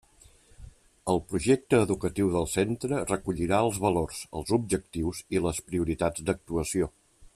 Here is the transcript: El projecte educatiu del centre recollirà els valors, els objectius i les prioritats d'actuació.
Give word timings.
El 1.11 1.19
projecte 1.33 1.81
educatiu 1.87 2.31
del 2.35 2.49
centre 2.53 3.01
recollirà 3.11 3.59
els 3.67 3.77
valors, 3.85 4.23
els 4.41 4.55
objectius 4.61 5.21
i 5.37 5.43
les 5.45 5.61
prioritats 5.69 6.27
d'actuació. 6.31 6.91